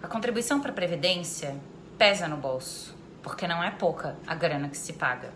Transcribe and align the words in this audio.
A 0.00 0.06
contribuição 0.06 0.60
para 0.60 0.70
a 0.70 0.74
Previdência 0.74 1.56
pesa 1.98 2.28
no 2.28 2.36
bolso, 2.36 2.94
porque 3.20 3.48
não 3.48 3.64
é 3.64 3.70
pouca 3.72 4.16
a 4.28 4.34
grana 4.34 4.68
que 4.68 4.76
se 4.76 4.92
paga. 4.92 5.32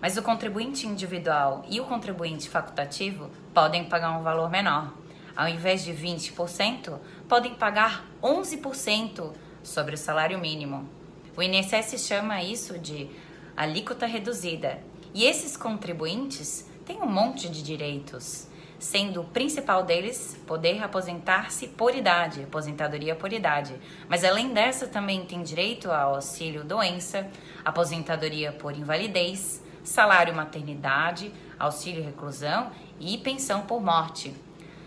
Mas 0.00 0.16
o 0.16 0.22
contribuinte 0.22 0.86
individual 0.86 1.62
e 1.68 1.78
o 1.78 1.84
contribuinte 1.84 2.48
facultativo 2.48 3.30
podem 3.52 3.84
pagar 3.84 4.18
um 4.18 4.22
valor 4.22 4.48
menor. 4.48 4.94
Ao 5.36 5.46
invés 5.46 5.84
de 5.84 5.92
20%, 5.92 6.98
podem 7.28 7.54
pagar 7.54 8.06
11% 8.22 9.30
sobre 9.62 9.94
o 9.94 9.98
salário 9.98 10.38
mínimo. 10.38 10.88
O 11.36 11.42
INSS 11.42 12.06
chama 12.06 12.42
isso 12.42 12.78
de 12.78 13.10
alíquota 13.54 14.06
reduzida. 14.06 14.82
E 15.12 15.24
esses 15.24 15.54
contribuintes 15.54 16.66
têm 16.86 17.02
um 17.02 17.10
monte 17.10 17.46
de 17.50 17.62
direitos 17.62 18.48
sendo 18.78 19.22
o 19.22 19.24
principal 19.24 19.82
deles 19.82 20.38
poder 20.46 20.82
aposentar-se 20.82 21.66
por 21.68 21.94
idade, 21.94 22.44
aposentadoria 22.44 23.14
por 23.14 23.32
idade. 23.32 23.74
Mas 24.08 24.24
além 24.24 24.52
dessa, 24.52 24.86
também 24.86 25.24
tem 25.24 25.42
direito 25.42 25.90
ao 25.90 26.14
auxílio 26.14 26.64
doença, 26.64 27.28
aposentadoria 27.64 28.52
por 28.52 28.76
invalidez, 28.76 29.62
salário 29.82 30.34
maternidade, 30.34 31.32
auxílio 31.58 32.04
reclusão 32.04 32.70
e 33.00 33.18
pensão 33.18 33.62
por 33.62 33.82
morte. 33.82 34.34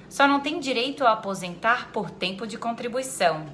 Só 0.09 0.27
não 0.27 0.39
tem 0.39 0.59
direito 0.59 1.05
a 1.05 1.13
aposentar 1.13 1.91
por 1.91 2.09
tempo 2.09 2.45
de 2.45 2.57
contribuição. 2.57 3.45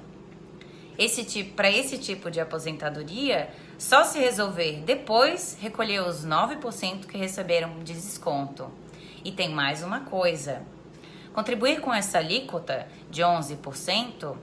Esse 0.98 1.24
tipo, 1.24 1.54
para 1.54 1.70
esse 1.70 1.96
tipo 1.98 2.28
de 2.28 2.40
aposentadoria, 2.40 3.50
só 3.78 4.02
se 4.02 4.18
resolver 4.18 4.82
depois 4.84 5.56
recolher 5.60 6.02
os 6.02 6.26
9% 6.26 7.06
que 7.06 7.16
receberam 7.16 7.78
de 7.84 7.94
desconto. 7.94 8.68
E 9.24 9.32
tem 9.32 9.48
mais 9.48 9.82
uma 9.82 10.00
coisa: 10.00 10.62
contribuir 11.32 11.80
com 11.80 11.92
essa 11.92 12.18
alíquota 12.18 12.86
de 13.10 13.22
11% 13.22 14.36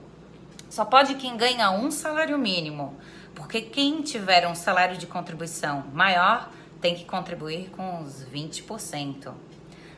só 0.68 0.84
pode 0.84 1.14
quem 1.14 1.36
ganha 1.36 1.70
um 1.70 1.90
salário 1.90 2.36
mínimo, 2.36 2.96
porque 3.34 3.60
quem 3.60 4.02
tiver 4.02 4.46
um 4.46 4.54
salário 4.54 4.96
de 4.96 5.06
contribuição 5.06 5.84
maior 5.92 6.50
tem 6.80 6.94
que 6.94 7.04
contribuir 7.04 7.70
com 7.70 8.02
os 8.02 8.26
20%. 8.26 9.32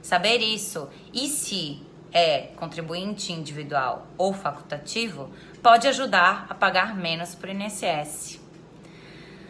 Saber 0.02 0.38
isso 0.38 0.88
e 1.12 1.28
se 1.28 1.82
é 2.12 2.52
contribuinte 2.56 3.32
individual 3.32 4.06
ou 4.16 4.32
facultativo 4.32 5.30
pode 5.62 5.86
ajudar 5.88 6.46
a 6.48 6.54
pagar 6.54 6.96
menos 6.96 7.34
para 7.34 7.50
o 7.50 7.52
INSS. 7.52 8.40